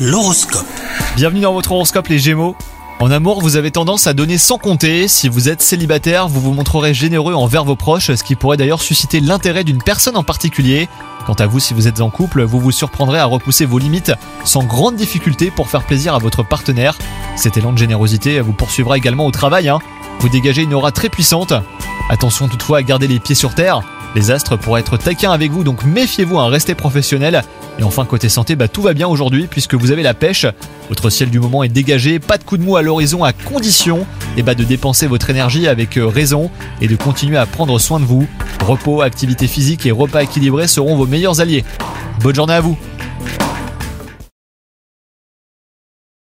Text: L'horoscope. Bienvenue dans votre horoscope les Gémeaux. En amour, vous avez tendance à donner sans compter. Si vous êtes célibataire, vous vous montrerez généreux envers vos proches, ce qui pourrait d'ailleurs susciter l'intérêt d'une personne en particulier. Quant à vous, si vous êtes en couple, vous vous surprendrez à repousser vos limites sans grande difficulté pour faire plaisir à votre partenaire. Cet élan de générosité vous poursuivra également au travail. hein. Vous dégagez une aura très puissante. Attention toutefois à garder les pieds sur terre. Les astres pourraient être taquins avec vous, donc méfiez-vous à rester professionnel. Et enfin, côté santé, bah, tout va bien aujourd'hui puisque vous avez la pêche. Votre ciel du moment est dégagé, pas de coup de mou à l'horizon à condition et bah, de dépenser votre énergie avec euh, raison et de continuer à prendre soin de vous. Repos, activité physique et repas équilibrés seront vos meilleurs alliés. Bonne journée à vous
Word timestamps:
L'horoscope. 0.00 0.64
Bienvenue 1.14 1.40
dans 1.40 1.52
votre 1.52 1.72
horoscope 1.72 2.08
les 2.08 2.18
Gémeaux. 2.18 2.56
En 3.00 3.10
amour, 3.10 3.42
vous 3.42 3.56
avez 3.56 3.70
tendance 3.70 4.06
à 4.06 4.14
donner 4.14 4.38
sans 4.38 4.56
compter. 4.56 5.08
Si 5.08 5.28
vous 5.28 5.50
êtes 5.50 5.60
célibataire, 5.60 6.26
vous 6.26 6.40
vous 6.40 6.54
montrerez 6.54 6.94
généreux 6.94 7.34
envers 7.34 7.66
vos 7.66 7.76
proches, 7.76 8.10
ce 8.14 8.24
qui 8.24 8.34
pourrait 8.34 8.56
d'ailleurs 8.56 8.80
susciter 8.80 9.20
l'intérêt 9.20 9.62
d'une 9.62 9.82
personne 9.82 10.16
en 10.16 10.22
particulier. 10.22 10.88
Quant 11.26 11.34
à 11.34 11.46
vous, 11.46 11.60
si 11.60 11.74
vous 11.74 11.86
êtes 11.86 12.00
en 12.00 12.08
couple, 12.08 12.44
vous 12.44 12.60
vous 12.60 12.72
surprendrez 12.72 13.18
à 13.18 13.26
repousser 13.26 13.66
vos 13.66 13.76
limites 13.78 14.12
sans 14.42 14.64
grande 14.64 14.96
difficulté 14.96 15.50
pour 15.50 15.68
faire 15.68 15.82
plaisir 15.82 16.14
à 16.14 16.18
votre 16.18 16.42
partenaire. 16.42 16.96
Cet 17.36 17.58
élan 17.58 17.72
de 17.72 17.78
générosité 17.78 18.40
vous 18.40 18.54
poursuivra 18.54 18.96
également 18.96 19.26
au 19.26 19.30
travail. 19.30 19.68
hein. 19.68 19.80
Vous 20.20 20.30
dégagez 20.30 20.62
une 20.62 20.72
aura 20.72 20.92
très 20.92 21.10
puissante. 21.10 21.52
Attention 22.08 22.48
toutefois 22.48 22.78
à 22.78 22.82
garder 22.82 23.06
les 23.06 23.20
pieds 23.20 23.34
sur 23.34 23.54
terre. 23.54 23.82
Les 24.14 24.30
astres 24.30 24.56
pourraient 24.56 24.80
être 24.80 24.96
taquins 24.96 25.30
avec 25.30 25.52
vous, 25.52 25.62
donc 25.62 25.84
méfiez-vous 25.84 26.38
à 26.38 26.48
rester 26.48 26.74
professionnel. 26.74 27.42
Et 27.78 27.84
enfin, 27.84 28.04
côté 28.04 28.28
santé, 28.28 28.56
bah, 28.56 28.68
tout 28.68 28.82
va 28.82 28.92
bien 28.92 29.06
aujourd'hui 29.06 29.46
puisque 29.48 29.74
vous 29.74 29.92
avez 29.92 30.02
la 30.02 30.14
pêche. 30.14 30.46
Votre 30.88 31.10
ciel 31.10 31.30
du 31.30 31.38
moment 31.38 31.62
est 31.62 31.68
dégagé, 31.68 32.18
pas 32.18 32.36
de 32.36 32.44
coup 32.44 32.56
de 32.56 32.62
mou 32.62 32.76
à 32.76 32.82
l'horizon 32.82 33.22
à 33.22 33.32
condition 33.32 34.06
et 34.36 34.42
bah, 34.42 34.54
de 34.54 34.64
dépenser 34.64 35.06
votre 35.06 35.30
énergie 35.30 35.68
avec 35.68 35.96
euh, 35.96 36.06
raison 36.06 36.50
et 36.80 36.88
de 36.88 36.96
continuer 36.96 37.36
à 37.36 37.46
prendre 37.46 37.78
soin 37.78 38.00
de 38.00 38.04
vous. 38.04 38.26
Repos, 38.66 39.00
activité 39.02 39.46
physique 39.46 39.86
et 39.86 39.92
repas 39.92 40.22
équilibrés 40.22 40.66
seront 40.66 40.96
vos 40.96 41.06
meilleurs 41.06 41.40
alliés. 41.40 41.64
Bonne 42.20 42.34
journée 42.34 42.54
à 42.54 42.60
vous 42.60 42.76